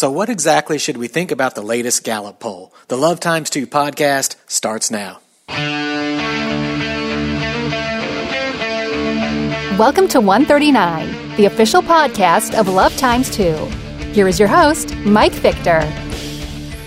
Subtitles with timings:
[0.00, 2.72] So, what exactly should we think about the latest Gallup poll?
[2.88, 5.20] The Love Times 2 podcast starts now.
[9.76, 13.52] Welcome to 139, the official podcast of Love Times 2.
[14.14, 15.82] Here is your host, Mike Fichter.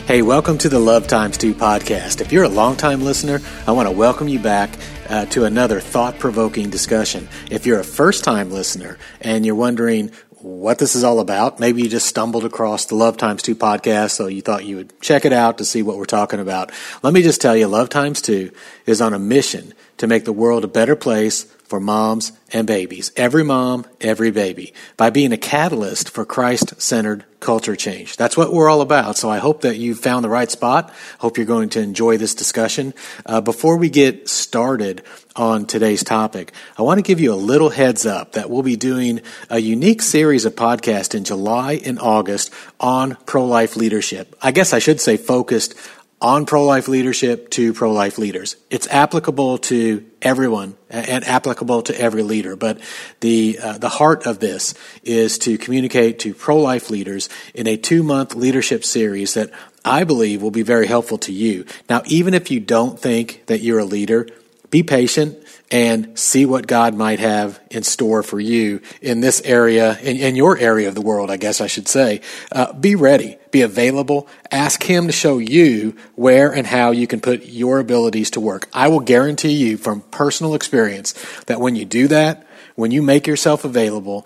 [0.08, 2.20] Hey, welcome to the Love Times 2 podcast.
[2.20, 4.72] If you're a longtime listener, I want to welcome you back
[5.08, 7.30] uh, to another thought provoking discussion.
[7.52, 10.12] If you're a first time listener and you're wondering
[10.44, 14.12] what this is all about, maybe you just stumbled across the Love Times 2 podcast,
[14.12, 16.70] so you thought you would check it out to see what we're talking about.
[17.02, 18.52] Let me just tell you, Love Times 2
[18.86, 23.12] is on a mission to make the world a better place for moms and babies.
[23.18, 24.76] Every mom, every baby.
[24.96, 28.16] By being a catalyst for Christ centered culture change.
[28.16, 29.18] That's what we're all about.
[29.18, 30.94] So I hope that you've found the right spot.
[31.18, 32.94] Hope you're going to enjoy this discussion.
[33.26, 35.02] Uh, before we get started
[35.36, 38.76] on today's topic, I want to give you a little heads up that we'll be
[38.76, 44.36] doing a unique series of podcasts in July and August on pro life leadership.
[44.44, 45.74] I guess I should say focused
[46.24, 48.56] on pro-life leadership to pro-life leaders.
[48.70, 52.56] It's applicable to everyone and applicable to every leader.
[52.56, 52.80] But
[53.20, 58.04] the uh, the heart of this is to communicate to pro-life leaders in a two
[58.04, 59.52] month leadership series that
[59.84, 61.66] I believe will be very helpful to you.
[61.90, 64.28] Now, even if you don't think that you're a leader,
[64.74, 65.38] be patient
[65.70, 70.36] and see what God might have in store for you in this area, in, in
[70.36, 72.22] your area of the world, I guess I should say.
[72.52, 77.22] Uh, be ready, be available, ask Him to show you where and how you can
[77.22, 78.68] put your abilities to work.
[78.74, 81.14] I will guarantee you from personal experience
[81.46, 84.26] that when you do that, when you make yourself available,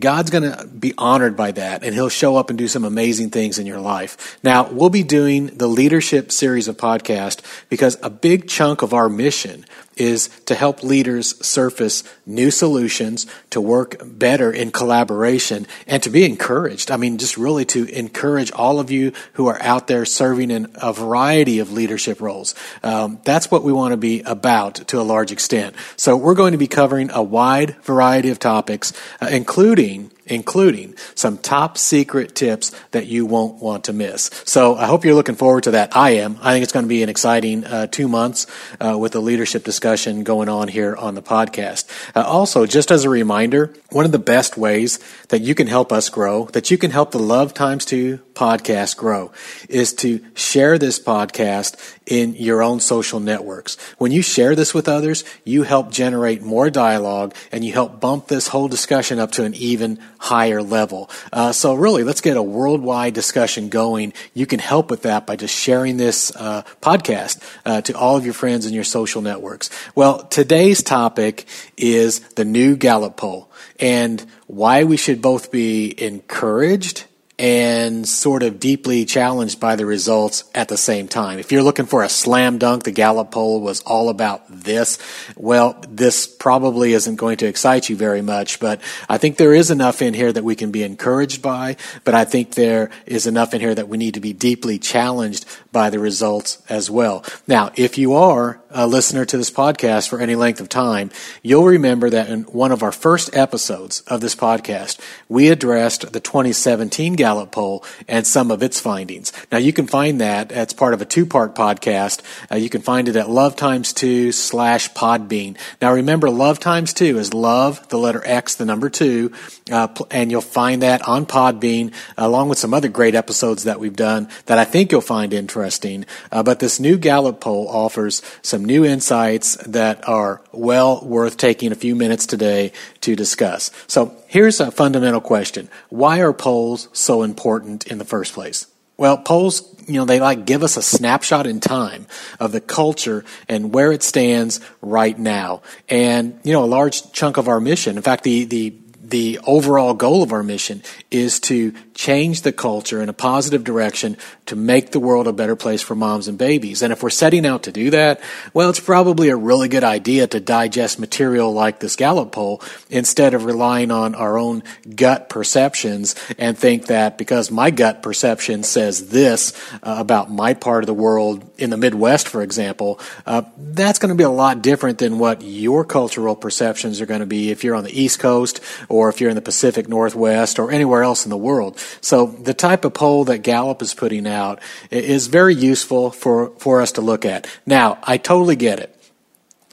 [0.00, 3.30] God's going to be honored by that and he'll show up and do some amazing
[3.30, 4.38] things in your life.
[4.42, 9.08] Now, we'll be doing the leadership series of podcast because a big chunk of our
[9.08, 16.10] mission is to help leaders surface new solutions, to work better in collaboration, and to
[16.10, 16.90] be encouraged.
[16.90, 20.68] I mean, just really to encourage all of you who are out there serving in
[20.74, 22.54] a variety of leadership roles.
[22.82, 25.76] Um, that's what we want to be about to a large extent.
[25.96, 31.38] So we're going to be covering a wide variety of topics, uh, including including some
[31.38, 34.30] top secret tips that you won't want to miss.
[34.44, 35.96] So I hope you're looking forward to that.
[35.96, 36.38] I am.
[36.40, 38.46] I think it's going to be an exciting uh, two months
[38.80, 41.86] uh, with the leadership discussion going on here on the podcast.
[42.16, 44.98] Uh, also, just as a reminder, one of the best ways
[45.28, 48.96] that you can help us grow, that you can help the Love Times 2 podcast
[48.96, 49.30] grow,
[49.68, 51.76] is to share this podcast
[52.06, 53.76] in your own social networks.
[53.98, 58.28] When you share this with others, you help generate more dialogue and you help bump
[58.28, 61.10] this whole discussion up to an even higher level.
[61.32, 64.12] Uh, so really, let's get a worldwide discussion going.
[64.34, 68.24] You can help with that by just sharing this uh, podcast uh, to all of
[68.24, 69.70] your friends in your social networks.
[69.94, 71.46] Well, today's topic
[71.76, 77.04] is the new Gallup poll and why we should both be encouraged
[77.42, 81.40] and sort of deeply challenged by the results at the same time.
[81.40, 84.96] If you're looking for a slam dunk, the Gallup poll was all about this.
[85.36, 89.72] Well, this probably isn't going to excite you very much, but I think there is
[89.72, 93.54] enough in here that we can be encouraged by, but I think there is enough
[93.54, 97.24] in here that we need to be deeply challenged by the results as well.
[97.48, 101.10] Now, if you are a listener to this podcast for any length of time,
[101.42, 106.20] you'll remember that in one of our first episodes of this podcast, we addressed the
[106.20, 109.32] 2017 Gallup poll and some of its findings.
[109.50, 112.22] Now, you can find that as part of a two-part podcast.
[112.50, 115.56] Uh, you can find it at love times two slash podbean.
[115.80, 119.32] Now, remember, love times two is love, the letter X, the number two,
[119.70, 123.96] uh, and you'll find that on Podbean, along with some other great episodes that we've
[123.96, 126.04] done that I think you'll find interesting.
[126.30, 131.36] Uh, but this new Gallup poll offers some some new insights that are well worth
[131.36, 133.72] taking a few minutes today to discuss.
[133.88, 135.68] So here's a fundamental question.
[135.88, 138.68] Why are polls so important in the first place?
[138.96, 142.06] Well, polls, you know, they like give us a snapshot in time
[142.38, 145.62] of the culture and where it stands right now.
[145.88, 149.94] And, you know, a large chunk of our mission, in fact, the, the, the overall
[149.94, 154.90] goal of our mission is to change the culture in a positive direction to make
[154.90, 156.82] the world a better place for moms and babies.
[156.82, 158.20] And if we're setting out to do that,
[158.52, 162.60] well, it's probably a really good idea to digest material like this Gallup poll
[162.90, 164.64] instead of relying on our own
[164.96, 170.82] gut perceptions and think that because my gut perception says this uh, about my part
[170.82, 174.60] of the world in the Midwest, for example, uh, that's going to be a lot
[174.60, 178.18] different than what your cultural perceptions are going to be if you're on the East
[178.18, 181.78] Coast or if you're in the Pacific Northwest or anywhere else in the world.
[182.00, 184.60] So the type of poll that Gallup is putting out
[184.90, 187.46] is very useful for, for us to look at.
[187.66, 189.01] Now, I totally get it.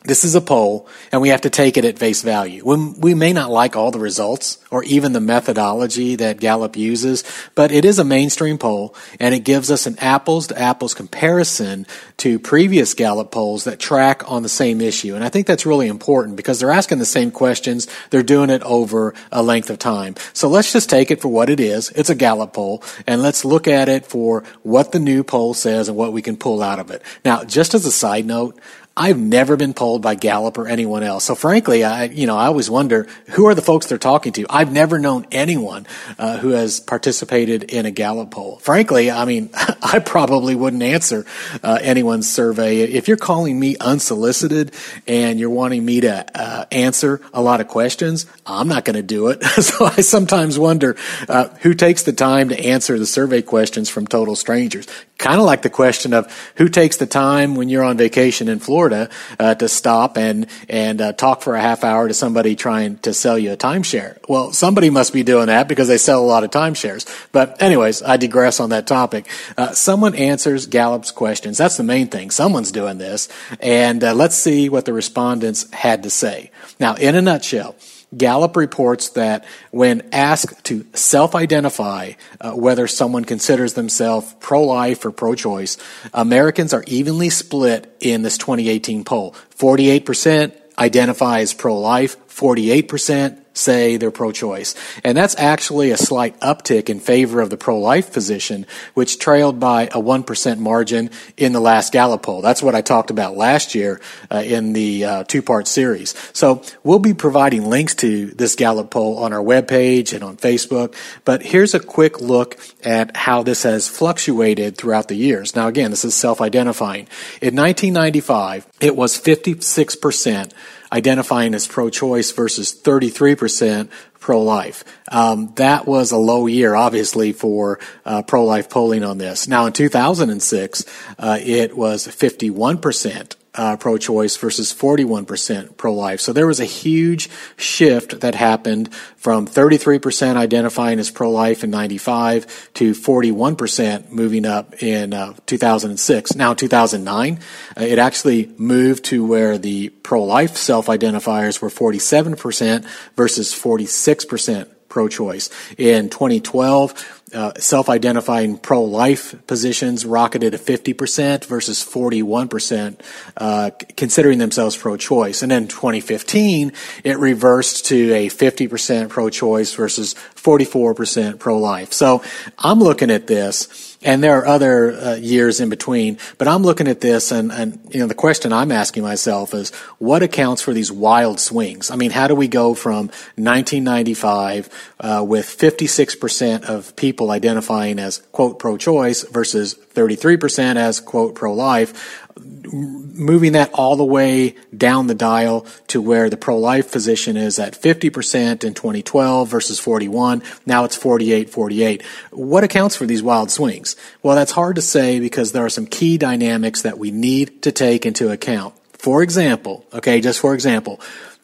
[0.03, 2.63] This is a poll, and we have to take it at face value.
[2.65, 7.73] We may not like all the results or even the methodology that Gallup uses, but
[7.73, 11.85] it is a mainstream poll, and it gives us an apples to apples comparison
[12.15, 15.15] to previous Gallup polls that track on the same issue.
[15.15, 18.63] And I think that's really important because they're asking the same questions, they're doing it
[18.63, 20.15] over a length of time.
[20.31, 21.89] So let's just take it for what it is.
[21.89, 25.89] It's a Gallup poll, and let's look at it for what the new poll says
[25.89, 27.01] and what we can pull out of it.
[27.25, 28.57] Now, just as a side note,
[28.99, 31.23] I've never been polled by Gallup or anyone else.
[31.23, 34.45] So frankly, I, you know, I always wonder who are the folks they're talking to.
[34.49, 35.87] I've never known anyone
[36.17, 38.59] uh, who has participated in a Gallup poll.
[38.59, 39.51] Frankly, I mean,
[39.81, 41.25] I probably wouldn't answer
[41.63, 42.81] uh, anyone's survey.
[42.81, 44.73] If you're calling me unsolicited
[45.07, 49.01] and you're wanting me to uh, answer a lot of questions, I'm not going to
[49.01, 49.41] do it.
[49.63, 50.97] so I sometimes wonder
[51.29, 54.87] uh, who takes the time to answer the survey questions from total strangers.
[55.17, 58.59] Kind of like the question of who takes the time when you're on vacation in
[58.59, 59.09] Florida Florida
[59.39, 63.13] uh, to stop and and uh, talk for a half hour to somebody trying to
[63.13, 64.17] sell you a timeshare.
[64.27, 67.05] Well, somebody must be doing that because they sell a lot of timeshares.
[67.31, 69.27] But anyways, I digress on that topic.
[69.57, 71.57] Uh, someone answers Gallup's questions.
[71.57, 72.31] That's the main thing.
[72.31, 76.51] Someone's doing this, and uh, let's see what the respondents had to say.
[76.79, 77.75] Now, in a nutshell.
[78.15, 85.05] Gallup reports that when asked to self identify uh, whether someone considers themselves pro life
[85.05, 85.77] or pro choice,
[86.13, 89.35] Americans are evenly split in this 2018 poll.
[89.57, 94.73] 48% identify as pro life, 48% say they're pro-choice.
[95.03, 99.83] And that's actually a slight uptick in favor of the pro-life position, which trailed by
[99.83, 102.41] a 1% margin in the last Gallup poll.
[102.41, 103.99] That's what I talked about last year
[104.31, 106.15] uh, in the uh, two-part series.
[106.33, 110.95] So we'll be providing links to this Gallup poll on our webpage and on Facebook.
[111.25, 115.55] But here's a quick look at how this has fluctuated throughout the years.
[115.55, 117.07] Now again, this is self-identifying.
[117.41, 120.53] In 1995, it was 56%
[120.91, 123.89] identifying as pro-choice versus 33%
[124.19, 124.83] pro-life.
[125.11, 129.47] Um, that was a low year, obviously, for uh, pro-life polling on this.
[129.47, 130.85] Now, in 2006,
[131.17, 136.21] uh, it was 51% uh, pro-choice versus 41% pro-life.
[136.21, 142.73] So there was a huge shift that happened from 33% identifying as pro-life in 95
[142.75, 146.35] to 41% moving up in uh, 2006.
[146.35, 147.39] Now, 2009,
[147.77, 152.85] uh, it actually moved to where the pro-life self-identifiers were 47%
[153.15, 155.49] versus 46% pro-choice.
[155.77, 162.99] In 2012, uh, self-identifying pro-life positions rocketed to 50% versus 41%
[163.37, 165.41] uh, considering themselves pro-choice.
[165.41, 171.93] And then 2015, it reversed to a 50% pro-choice versus 44% pro-life.
[171.93, 172.23] So
[172.57, 176.17] I'm looking at this and there are other uh, years in between.
[176.37, 179.71] But I'm looking at this, and, and you know, the question I'm asking myself is,
[179.97, 181.91] what accounts for these wild swings?
[181.91, 184.69] I mean, how do we go from 1995
[184.99, 192.27] uh, with 56% of people identifying as quote pro-choice versus 33% as quote pro-life?
[192.71, 197.73] moving that all the way down the dial to where the pro-life position is at
[197.73, 200.41] 50% in 2012 versus 41.
[200.65, 202.03] Now it's 48, 48.
[202.31, 203.95] What accounts for these wild swings?
[204.23, 207.71] Well, that's hard to say because there are some key dynamics that we need to
[207.71, 208.73] take into account.
[208.93, 210.99] For example, okay, just for example,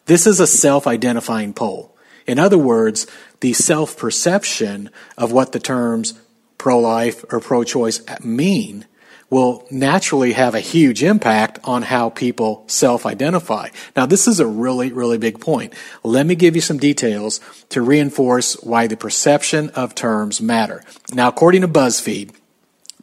[0.06, 1.96] this is a self-identifying poll.
[2.28, 3.08] In other words,
[3.40, 6.13] the self-perception of what the terms
[6.65, 8.86] pro-life or pro-choice mean
[9.29, 13.69] will naturally have a huge impact on how people self-identify.
[13.95, 15.75] Now, this is a really, really big point.
[16.03, 20.84] Let me give you some details to reinforce why the perception of terms matter.
[21.13, 22.34] Now, according to BuzzFeed,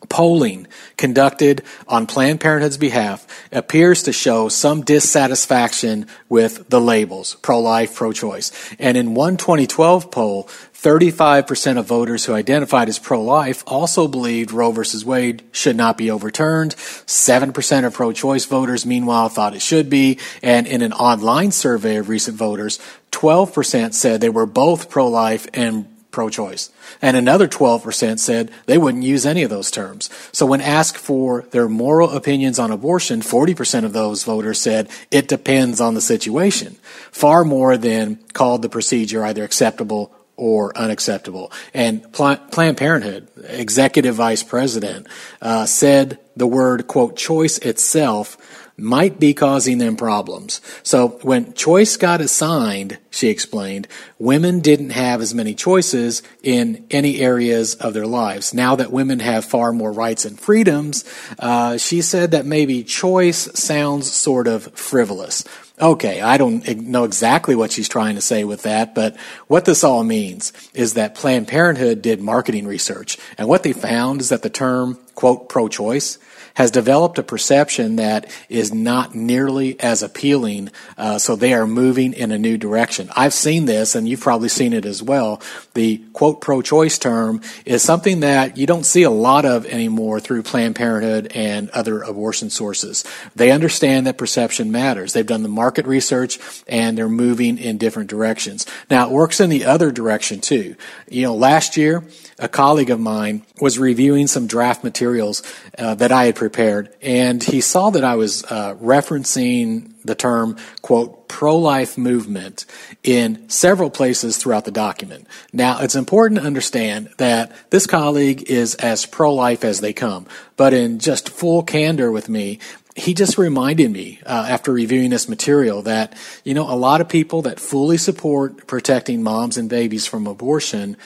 [0.08, 0.66] polling
[0.96, 8.52] conducted on Planned Parenthood's behalf appears to show some dissatisfaction with the labels pro-life, pro-choice.
[8.78, 14.72] And in one 2012 poll, 35% of voters who identified as pro-life also believed Roe
[14.72, 16.74] versus Wade should not be overturned.
[16.74, 20.18] 7% of pro-choice voters, meanwhile, thought it should be.
[20.42, 22.80] And in an online survey of recent voters,
[23.12, 26.70] 12% said they were both pro-life and pro-choice.
[27.00, 30.10] And another 12% said they wouldn't use any of those terms.
[30.30, 35.26] So when asked for their moral opinions on abortion, 40% of those voters said it
[35.26, 36.76] depends on the situation.
[37.10, 41.52] Far more than called the procedure either acceptable or unacceptable.
[41.74, 45.06] And Planned Parenthood executive vice president
[45.40, 48.36] uh, said the word quote choice itself
[48.76, 50.60] might be causing them problems.
[50.82, 53.86] So when choice got assigned, she explained,
[54.18, 58.54] women didn't have as many choices in any areas of their lives.
[58.54, 61.04] Now that women have far more rights and freedoms,
[61.38, 65.44] uh, she said that maybe choice sounds sort of frivolous.
[65.80, 69.16] Okay, I don't know exactly what she's trying to say with that, but
[69.48, 74.20] what this all means is that Planned Parenthood did marketing research, and what they found
[74.20, 76.18] is that the term, quote, pro choice
[76.54, 82.12] has developed a perception that is not nearly as appealing, uh, so they are moving
[82.12, 83.10] in a new direction.
[83.16, 85.40] I've seen this, and you've probably seen it as well.
[85.74, 90.20] The quote pro choice term is something that you don't see a lot of anymore
[90.20, 93.04] through Planned Parenthood and other abortion sources.
[93.34, 95.12] They understand that perception matters.
[95.12, 98.66] They've done the market research and they're moving in different directions.
[98.90, 100.76] Now, it works in the other direction too.
[101.08, 102.04] You know, last year,
[102.38, 105.42] a colleague of mine was reviewing some draft materials
[105.78, 110.56] uh, that I had prepared, and he saw that I was uh, referencing the term,
[110.80, 112.66] quote, pro life movement
[113.02, 115.26] in several places throughout the document.
[115.52, 120.26] Now, it's important to understand that this colleague is as pro life as they come,
[120.56, 122.58] but in just full candor with me,
[122.94, 127.08] he just reminded me uh, after reviewing this material that, you know, a lot of
[127.08, 130.96] people that fully support protecting moms and babies from abortion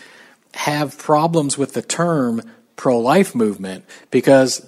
[0.56, 2.42] have problems with the term
[2.76, 4.60] pro life movement because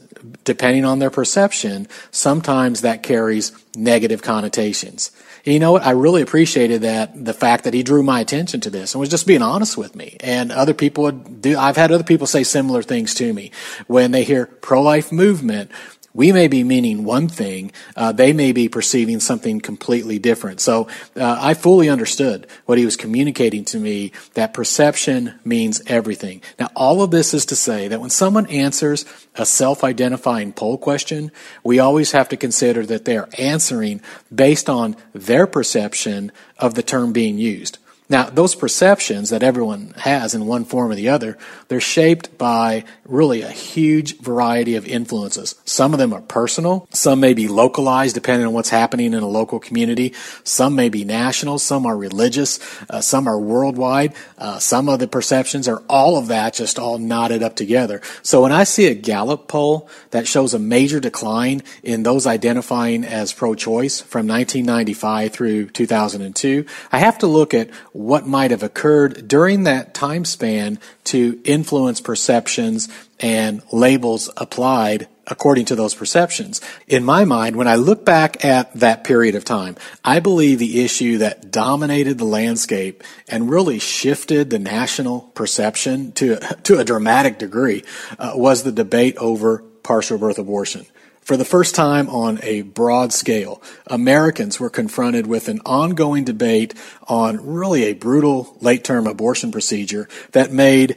[0.45, 5.11] depending on their perception, sometimes that carries negative connotations.
[5.45, 5.85] And you know what?
[5.85, 9.09] I really appreciated that the fact that he drew my attention to this and was
[9.09, 10.17] just being honest with me.
[10.21, 13.53] And other people would do, I've had other people say similar things to me
[13.87, 15.71] when they hear pro life movement
[16.15, 20.61] we may be meaning one thing, uh, they may be perceiving something completely different.
[20.61, 26.43] So uh, I fully understood what he was communicating to me that perception means everything.
[26.59, 30.79] Now, all of this is to say that when someone answers a self identifying poll
[30.79, 31.31] question,
[31.63, 34.01] we always have to consider that they are answering
[34.35, 37.79] based on their perception of the term being used.
[38.11, 41.37] Now, those perceptions that everyone has in one form or the other,
[41.69, 45.57] they're shaped by really a huge variety of influences.
[45.67, 46.89] Some of them are personal.
[46.91, 50.15] Some may be localized depending on what's happening in a local community.
[50.43, 51.59] Some may be national.
[51.59, 52.59] Some are religious.
[52.89, 54.15] Uh, some are worldwide.
[54.39, 58.01] Uh, some of the perceptions are all of that just all knotted up together.
[58.23, 63.05] So when I see a Gallup poll that shows a major decline in those identifying
[63.05, 69.27] as pro-choice from 1995 through 2002, I have to look at what might have occurred
[69.27, 72.89] during that time span to influence perceptions
[73.19, 76.61] and labels applied according to those perceptions.
[76.87, 79.75] In my mind, when I look back at that period of time,
[80.05, 86.37] I believe the issue that dominated the landscape and really shifted the national perception to,
[86.63, 87.83] to a dramatic degree
[88.17, 90.87] uh, was the debate over partial birth abortion.
[91.29, 96.73] For the first time on a broad scale, Americans were confronted with an ongoing debate
[97.07, 100.97] on really a brutal late term abortion procedure that made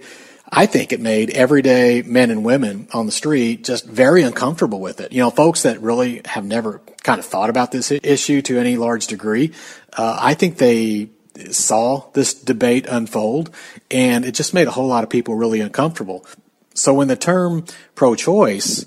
[0.49, 5.01] I think it made everyday men and women on the street just very uncomfortable with
[5.01, 5.11] it.
[5.11, 8.77] You know, folks that really have never kind of thought about this issue to any
[8.77, 9.51] large degree,
[9.97, 11.09] uh, I think they
[11.49, 13.53] saw this debate unfold
[13.89, 16.25] and it just made a whole lot of people really uncomfortable.
[16.73, 18.85] So when the term pro choice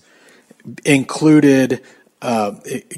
[0.85, 1.83] included
[2.23, 2.53] uh,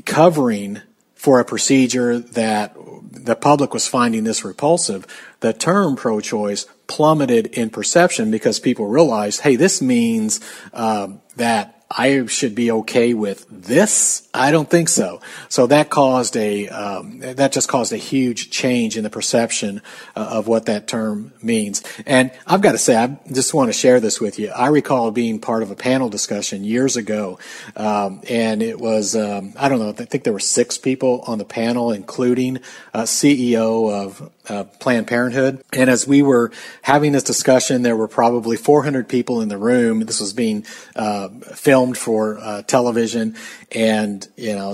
[0.05, 0.81] covering
[1.15, 2.77] for a procedure that
[3.11, 5.07] the public was finding this repulsive,
[5.41, 10.41] the term pro choice plummeted in perception because people realized, hey, this means
[10.73, 14.29] um, that I should be okay with this?
[14.35, 15.21] I don't think so.
[15.49, 19.83] So that caused a um, that just caused a huge change in the perception
[20.17, 21.85] uh, of what that term means.
[22.05, 24.51] And I've got to say, I just want to share this with you.
[24.51, 27.39] I recall being part of a panel discussion years ago,
[27.77, 29.91] um, and it was um, I don't know.
[29.91, 32.59] I think there were six people on the panel, including
[32.95, 35.63] a CEO of uh, Planned Parenthood.
[35.73, 40.01] And as we were having this discussion, there were probably 400 people in the room.
[40.01, 43.37] This was being uh, filmed for uh, television,
[43.73, 44.73] and you know,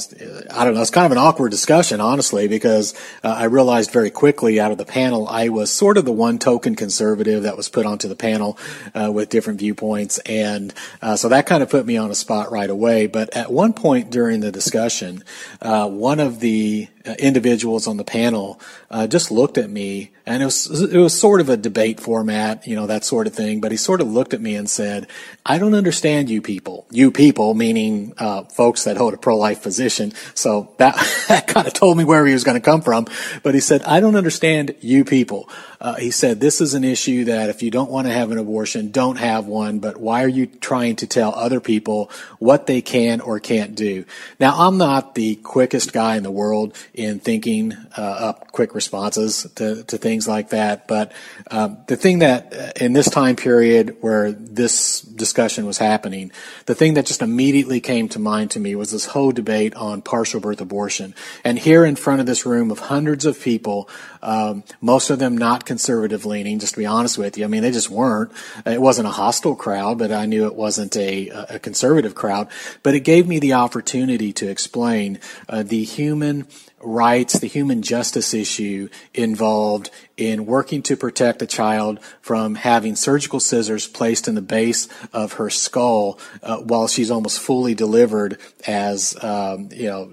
[0.50, 0.80] I don't know.
[0.80, 4.78] It's kind of an awkward discussion, honestly, because uh, I realized very quickly out of
[4.78, 8.16] the panel I was sort of the one token conservative that was put onto the
[8.16, 8.58] panel
[8.94, 12.50] uh, with different viewpoints, and uh, so that kind of put me on a spot
[12.50, 13.06] right away.
[13.06, 15.24] But at one point during the discussion,
[15.60, 16.88] one of the
[17.18, 21.40] individuals on the panel uh, just looked at me, and it was it was sort
[21.40, 23.61] of a debate format, you know, that sort of thing.
[23.61, 25.09] But he sort of looked at me and said,
[25.44, 26.87] "I don't understand you people.
[26.90, 30.94] You people, meaning uh, folks that hold a pro life position." So that
[31.28, 33.06] that kind of told me where he was going to come from.
[33.42, 35.49] But he said, "I don't understand you people."
[35.80, 38.38] Uh, he said, "This is an issue that if you don't want to have an
[38.38, 39.80] abortion, don't have one.
[39.80, 44.04] But why are you trying to tell other people what they can or can't do?"
[44.38, 49.50] Now, I'm not the quickest guy in the world in thinking uh, up quick responses
[49.54, 50.87] to, to things like that.
[50.87, 51.12] But
[51.50, 56.32] um, the thing that uh, in this time period where this discussion was happening,
[56.66, 60.02] the thing that just immediately came to mind to me was this whole debate on
[60.02, 61.14] partial birth abortion.
[61.44, 63.88] And here in front of this room of hundreds of people,
[64.22, 67.44] um, most of them not conservative leaning, just to be honest with you.
[67.44, 68.32] I mean, they just weren't.
[68.64, 72.48] It wasn't a hostile crowd, but I knew it wasn't a, a conservative crowd.
[72.82, 76.46] But it gave me the opportunity to explain uh, the human
[76.82, 83.40] rights, the human justice issue involved in working to protect a child from having surgical
[83.40, 89.16] scissors placed in the base of her skull uh, while she's almost fully delivered as
[89.22, 90.12] um, you know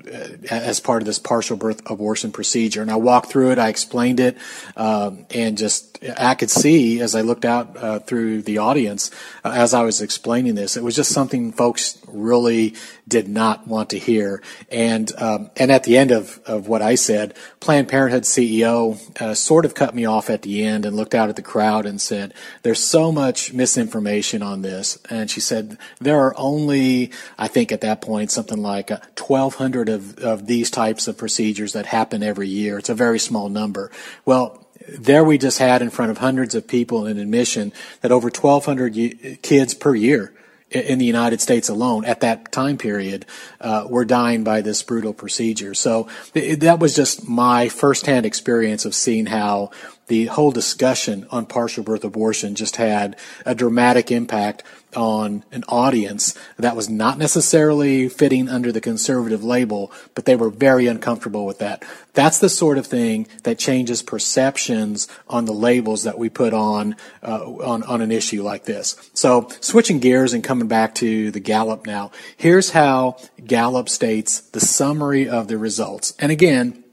[0.50, 2.82] as part of this partial birth abortion procedure.
[2.82, 4.38] And I walked through it, I explained it,
[4.78, 9.12] um, and just I could see as I looked out uh, through the audience
[9.44, 12.76] uh, as I was explaining this, it was just something folks really
[13.08, 14.42] did not want to hear.
[14.70, 19.34] And um, and at the end of, of what I said, Planned Parenthood CEO uh,
[19.34, 22.00] sort of cut me off at the end and looked out at the crowd and
[22.00, 27.72] said, "There's so much misinformation on this." And she said, "There are only, I think
[27.72, 32.24] at that point, something like 1,200 uh, of of these types of procedures that happen
[32.24, 32.78] every year.
[32.78, 33.89] It's a very small number."
[34.26, 34.66] Well
[34.98, 39.42] there we just had in front of hundreds of people an admission that over 1,200
[39.42, 40.34] kids per year
[40.72, 43.26] in the United States alone at that time period
[43.60, 45.74] uh, were dying by this brutal procedure.
[45.74, 49.72] So that was just my firsthand experience of seeing how
[50.08, 53.16] the whole discussion on partial birth abortion just had
[53.46, 54.64] a dramatic impact
[54.96, 60.50] on an audience that was not necessarily fitting under the conservative label, but they were
[60.50, 61.84] very uncomfortable with that.
[62.14, 66.96] That's the sort of thing that changes perceptions on the labels that we put on
[67.24, 69.10] uh, on on an issue like this.
[69.14, 72.12] So, switching gears and coming back to the Gallup now.
[72.36, 76.14] Here's how Gallup states the summary of the results.
[76.20, 76.84] And again,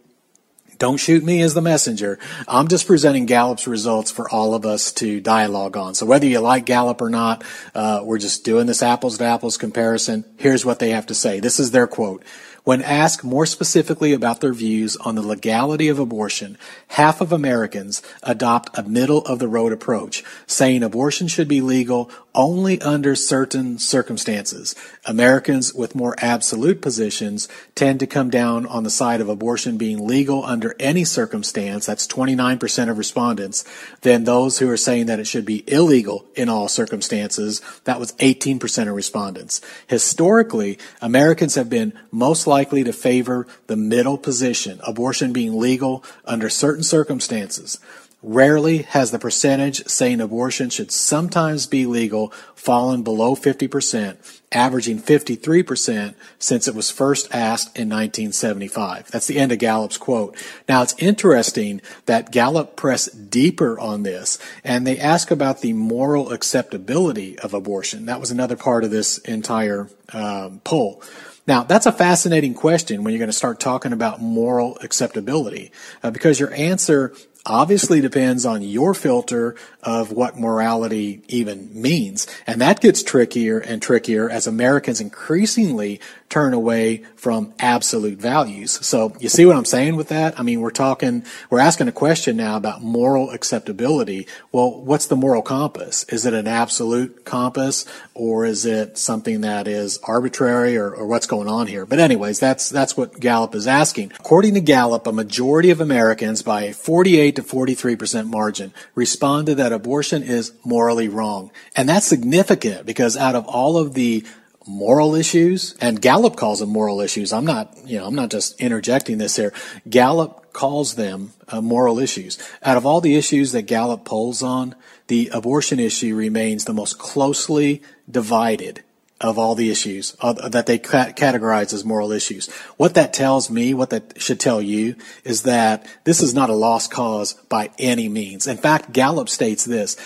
[0.78, 2.18] don't shoot me as the messenger.
[2.46, 5.94] I'm just presenting Gallup's results for all of us to dialogue on.
[5.94, 9.56] So whether you like Gallup or not, uh, we're just doing this apples to apples
[9.56, 10.24] comparison.
[10.36, 11.40] Here's what they have to say.
[11.40, 12.22] This is their quote.
[12.66, 16.58] When asked more specifically about their views on the legality of abortion,
[16.88, 22.10] half of Americans adopt a middle of the road approach, saying abortion should be legal
[22.34, 24.74] only under certain circumstances.
[25.04, 30.04] Americans with more absolute positions tend to come down on the side of abortion being
[30.04, 33.64] legal under any circumstance, that's 29% of respondents,
[34.00, 38.12] than those who are saying that it should be illegal in all circumstances, that was
[38.14, 39.60] 18% of respondents.
[39.86, 46.48] Historically, Americans have been most likely to favor the middle position, abortion being legal under
[46.48, 47.78] certain circumstances.
[48.22, 54.16] Rarely has the percentage saying abortion should sometimes be legal fallen below 50%,
[54.50, 59.12] averaging 53% since it was first asked in 1975.
[59.12, 60.36] That's the end of Gallup's quote.
[60.68, 66.32] Now it's interesting that Gallup pressed deeper on this and they ask about the moral
[66.32, 68.06] acceptability of abortion.
[68.06, 71.00] That was another part of this entire um, poll.
[71.46, 75.70] Now, that's a fascinating question when you're going to start talking about moral acceptability,
[76.02, 77.14] uh, because your answer
[77.46, 82.26] obviously depends on your filter of what morality even means.
[82.46, 88.72] And that gets trickier and trickier as Americans increasingly turn away from absolute values.
[88.84, 90.38] So you see what I'm saying with that?
[90.38, 94.26] I mean, we're talking, we're asking a question now about moral acceptability.
[94.50, 96.04] Well, what's the moral compass?
[96.04, 101.26] Is it an absolute compass or is it something that is arbitrary or, or what's
[101.26, 101.86] going on here?
[101.86, 104.12] But anyways, that's, that's what Gallup is asking.
[104.18, 109.72] According to Gallup, a majority of Americans by a 48 to 43% margin responded that
[109.72, 111.50] abortion is morally wrong.
[111.74, 114.24] And that's significant because out of all of the
[114.66, 117.32] moral issues, and Gallup calls them moral issues.
[117.32, 119.52] I'm not, you know, I'm not just interjecting this here.
[119.88, 122.38] Gallup calls them uh, moral issues.
[122.62, 124.74] Out of all the issues that Gallup polls on,
[125.06, 128.82] the abortion issue remains the most closely divided
[129.20, 132.50] of all the issues uh, that they ca- categorize as moral issues.
[132.76, 136.54] What that tells me, what that should tell you, is that this is not a
[136.54, 138.46] lost cause by any means.
[138.46, 139.96] In fact, Gallup states this.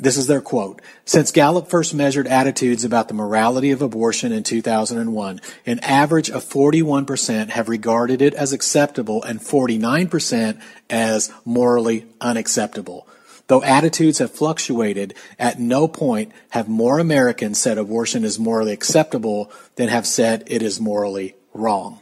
[0.00, 0.80] This is their quote.
[1.04, 6.44] Since Gallup first measured attitudes about the morality of abortion in 2001, an average of
[6.44, 13.07] 41% have regarded it as acceptable and 49% as morally unacceptable.
[13.48, 19.50] Though attitudes have fluctuated, at no point have more Americans said abortion is morally acceptable
[19.76, 22.00] than have said it is morally wrong.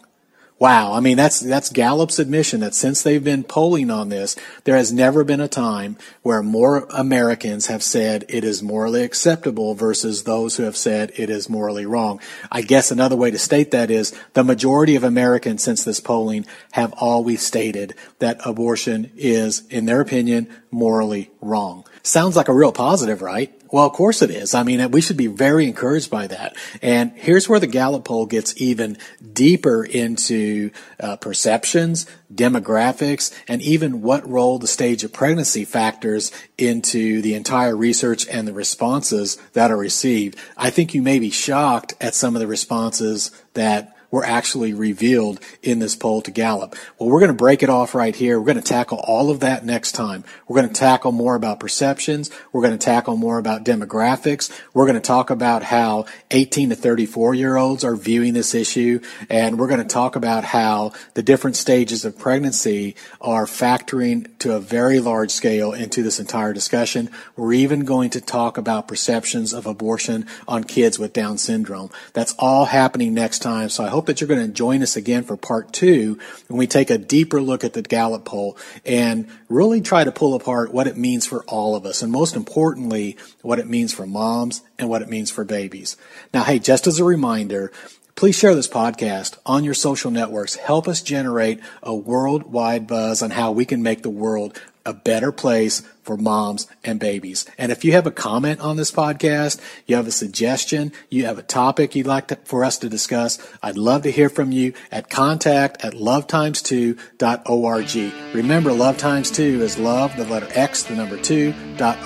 [0.58, 0.94] Wow.
[0.94, 4.90] I mean, that's, that's Gallup's admission that since they've been polling on this, there has
[4.90, 10.56] never been a time where more Americans have said it is morally acceptable versus those
[10.56, 12.20] who have said it is morally wrong.
[12.50, 16.46] I guess another way to state that is the majority of Americans since this polling
[16.72, 21.84] have always stated that abortion is, in their opinion, morally wrong.
[22.06, 23.52] Sounds like a real positive, right?
[23.72, 24.54] Well, of course it is.
[24.54, 26.54] I mean, we should be very encouraged by that.
[26.80, 28.96] And here's where the Gallup poll gets even
[29.32, 37.20] deeper into uh, perceptions, demographics, and even what role the stage of pregnancy factors into
[37.22, 40.38] the entire research and the responses that are received.
[40.56, 45.40] I think you may be shocked at some of the responses that were actually revealed
[45.62, 46.74] in this poll to Gallup.
[46.98, 48.38] Well, we're going to break it off right here.
[48.38, 50.24] We're going to tackle all of that next time.
[50.48, 52.30] We're going to tackle more about perceptions.
[52.52, 54.50] We're going to tackle more about demographics.
[54.74, 59.00] We're going to talk about how 18 to 34 year olds are viewing this issue.
[59.28, 64.54] And we're going to talk about how the different stages of pregnancy are factoring to
[64.54, 67.10] a very large scale into this entire discussion.
[67.36, 71.90] We're even going to talk about perceptions of abortion on kids with Down syndrome.
[72.12, 73.68] That's all happening next time.
[73.68, 76.66] So I hope that you're going to join us again for part two when we
[76.66, 80.86] take a deeper look at the Gallup poll and really try to pull apart what
[80.86, 82.02] it means for all of us.
[82.02, 85.96] And most importantly, what it means for moms and what it means for babies.
[86.34, 87.72] Now, hey, just as a reminder,
[88.16, 90.54] Please share this podcast on your social networks.
[90.54, 95.30] Help us generate a worldwide buzz on how we can make the world a better
[95.30, 97.44] place for moms and babies.
[97.58, 101.38] And if you have a comment on this podcast, you have a suggestion, you have
[101.38, 104.72] a topic you'd like to, for us to discuss, I'd love to hear from you
[104.92, 108.34] at contact at lovetimes2.org.
[108.34, 111.52] Remember, love times two is love, the letter X, the number two,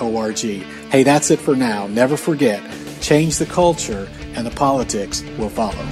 [0.01, 0.39] org.
[0.39, 1.85] Hey, that's it for now.
[1.85, 2.63] Never forget,
[3.01, 5.85] change the culture and the politics will follow.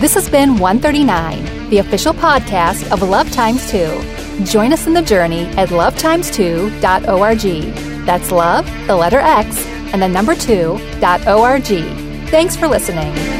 [0.00, 4.25] This has been 139, the official podcast of Love Times 2.
[4.44, 7.74] Join us in the journey at lovetimes2.org.
[8.06, 12.30] That's love, the letter X, and the number 2.org.
[12.30, 13.35] Thanks for listening.